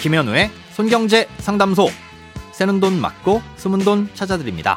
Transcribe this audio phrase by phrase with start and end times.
[0.00, 1.88] 김현우의 손경제 상담소.
[2.52, 4.74] 새는 돈 맞고 숨은 돈 찾아드립니다.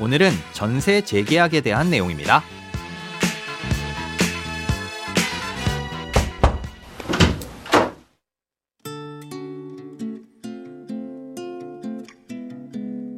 [0.00, 2.40] 오늘은 전세 재계약에 대한 내용입니다.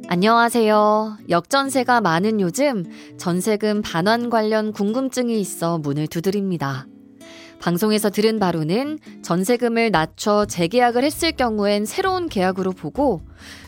[0.09, 1.17] 안녕하세요.
[1.29, 2.83] 역전세가 많은 요즘
[3.19, 6.87] 전세금 반환 관련 궁금증이 있어 문을 두드립니다.
[7.59, 13.21] 방송에서 들은 바로는 전세금을 낮춰 재계약을 했을 경우엔 새로운 계약으로 보고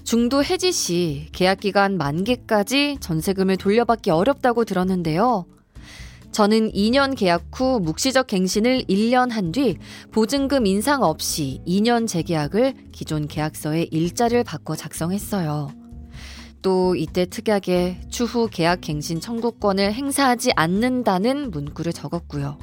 [0.03, 5.45] 중도 해지 시 계약 기간 만기까지 전세금을 돌려받기 어렵다고 들었는데요.
[6.31, 9.77] 저는 2년 계약 후 묵시적 갱신을 1년 한 뒤
[10.11, 15.71] 보증금 인상 없이 2년 재계약을 기존 계약서에 일자를 바꿔 작성했어요.
[16.61, 22.59] 또 이때 특약에 추후 계약 갱신 청구권을 행사하지 않는다는 문구를 적었고요.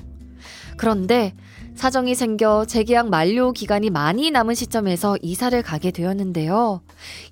[0.76, 1.34] 그런데
[1.74, 6.80] 사정이 생겨 재계약 만료 기간이 많이 남은 시점에서 이사를 가게 되었는데요.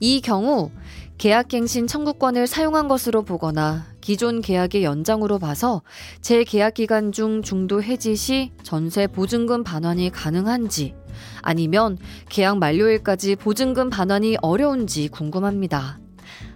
[0.01, 0.71] 이 경우
[1.17, 5.83] 계약갱신 청구권을 사용한 것으로 보거나 기존 계약의 연장으로 봐서
[6.21, 10.95] 재계약 기간 중 중도 해지 시 전세 보증금 반환이 가능한지
[11.41, 11.97] 아니면
[12.29, 15.99] 계약 만료일까지 보증금 반환이 어려운지 궁금합니다.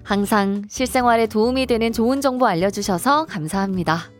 [0.03, 4.11] 항상 실생활에 도움이 되는 좋은 정보 알려주셔서 감사합니다.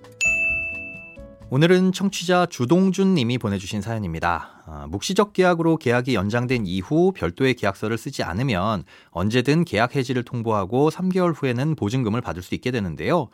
[1.51, 4.63] 오늘은 청취자 주동준 님이 보내주신 사연입니다.
[4.67, 11.33] 아, 묵시적 계약으로 계약이 연장된 이후 별도의 계약서를 쓰지 않으면 언제든 계약 해지를 통보하고 3개월
[11.35, 13.29] 후에는 보증금을 받을 수 있게 되는데요.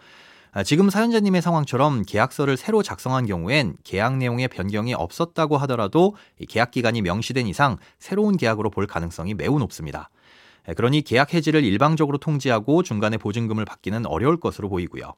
[0.53, 6.15] 아, 지금 사연자님의 상황처럼 계약서를 새로 작성한 경우엔 계약 내용의 변경이 없었다고 하더라도
[6.49, 10.09] 계약 기간이 명시된 이상 새로운 계약으로 볼 가능성이 매우 높습니다.
[10.77, 15.15] 그러니 계약 해지를 일방적으로 통지하고 중간에 보증금을 받기는 어려울 것으로 보이고요.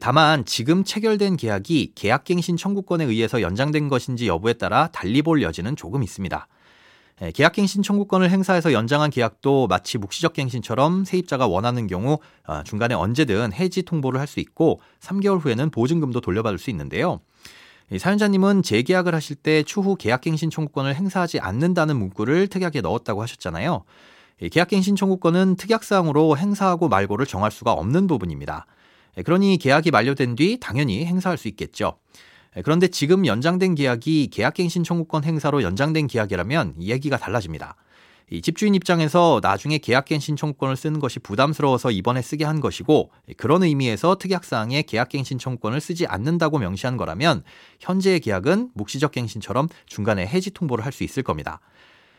[0.00, 6.02] 다만 지금 체결된 계약이 계약갱신 청구권에 의해서 연장된 것인지 여부에 따라 달리 볼 여지는 조금
[6.02, 6.48] 있습니다.
[7.22, 13.54] 예, 계약갱신 청구권을 행사해서 연장한 계약도 마치 묵시적 갱신처럼 세입자가 원하는 경우 어, 중간에 언제든
[13.54, 17.20] 해지 통보를 할 수 있고 3개월 후에는 보증금도 돌려받을 수 있는데요.
[17.96, 23.84] 사연자님은 재계약을 하실 때 추후 계약갱신 청구권을 행사하지 않는다는 문구를 특약에 넣었다고 하셨잖아요.
[24.50, 28.66] 계약갱신 청구권은 특약사항으로 행사하고 말고를 정할 수가 없는 부분입니다.
[29.16, 31.98] 예, 그러니 계약이 만료된 뒤 당연히 행사할 수 있겠죠.
[32.56, 37.76] 예, 그런데 지금 연장된 계약이 계약갱신 청구권 행사로 연장된 계약이라면 얘기가 달라집니다.
[38.28, 43.62] 이 집주인 입장에서 나중에 계약갱신 청구권을 쓰는 것이 부담스러워서 이번에 쓰게 한 것이고 예, 그런
[43.62, 47.44] 의미에서 특약사항에 계약갱신 청구권을 쓰지 않는다고 명시한 거라면
[47.80, 51.60] 현재의 계약은 묵시적 갱신처럼 중간에 해지 통보를 할 수 있을 겁니다.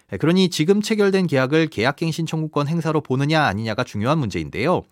[0.09, 4.83] 네, 그러니 지금 체결된 계약을 계약갱신 청구권 행사로 보느냐 아니냐가 중요한 문제인데요.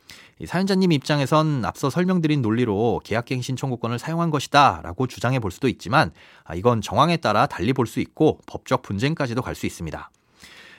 [0.46, 6.12] 사연자님 입장에선 앞서 설명드린 논리로 계약갱신 청구권을 사용한 것이다 라고 주장해 볼 수도 있지만
[6.44, 10.10] 아, 이건 정황에 따라 달리 볼 수 있고 법적 분쟁까지도 갈 수 있습니다.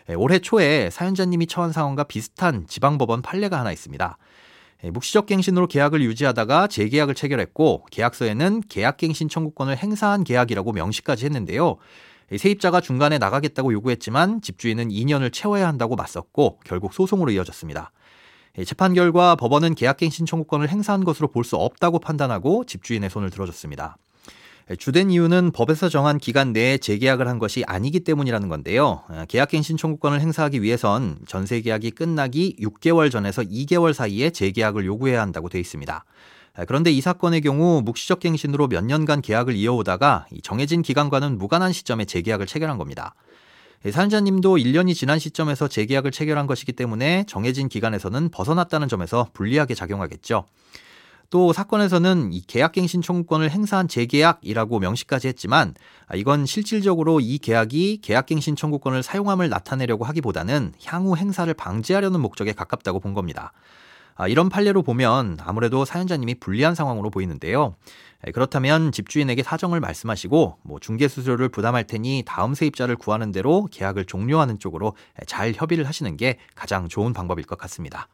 [0.09, 4.19] 네, 올해 초에 사연자님이 처한 상황과 비슷한 지방법원 판례가 하나 있습니다.
[4.83, 11.79] 네, 묵시적 갱신으로 계약을 유지하다가 재계약을 체결했고 계약서에는 계약갱신 청구권을 행사한 계약이라고 명시까지 했는데요.
[12.35, 17.93] 세입자가 중간에 나가겠다고 요구했지만 집주인은 2년을 채워야 한다고 맞섰고 결국 소송으로 이어졌습니다.
[18.65, 23.97] 재판 결과 법원은 계약갱신 청구권을 행사한 것으로 볼 수 없다고 판단하고 집주인의 손을 들어줬습니다.
[24.79, 29.05] 주된 이유는 법에서 정한 기간 내에 재계약을 한 것이 아니기 때문이라는 건데요.
[29.29, 35.61] 계약갱신 청구권을 행사하기 위해선 전세 계약이 끝나기 6개월 전에서 2개월 사이에 재계약을 요구해야 한다고 되어
[35.61, 36.05] 있습니다.
[36.57, 42.07] 아, 그런데 이 사건의 경우 묵시적 갱신으로 몇 년간 계약을 이어오다가 정해진 기간과는 무관한 시점에
[42.07, 43.15] 재계약을 체결한 겁니다.
[43.89, 50.47] 사연자님도 1년이 지난 시점에서 재계약을 체결한 것이기 때문에 정해진 기간에서는 벗어났다는 점에서 불리하게 작용하겠죠.
[51.29, 55.75] 또 사건에서는 이 계약갱신 청구권을 행사한 재계약이라고 명시까지 했지만
[56.07, 63.01] 아, 이건 실질적으로 이 계약이 계약갱신 청구권을 사용함을 나타내려고 하기보다는 향후 행사를 방지하려는 목적에 가깝다고
[63.01, 63.53] 본 겁니다.
[64.17, 67.77] 아, 이런 판례로 보면 아무래도 사연자님이 불리한 상황으로 보이는데요.
[68.33, 74.59] 그렇다면 집주인에게 사정을 말씀하시고 뭐 중개 수수료를 부담할 테니 다음 세입자를 구하는 대로 계약을 종료하는
[74.59, 74.97] 쪽으로
[75.27, 78.09] 잘 협의를 하시는 게 가장 좋은 방법일 것 같습니다.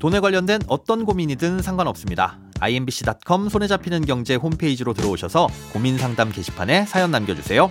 [0.00, 2.38] 돈에 관련된 어떤 고민이든 상관없습니다.
[2.60, 7.70] imbc.com 손에 잡히는 경제 홈페이지로 들어오셔서 고민 상담 게시판에 사연 남겨주세요.